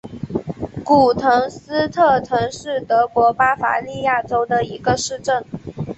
[0.83, 5.45] 古滕斯特滕是德国巴伐利亚州的一个市镇。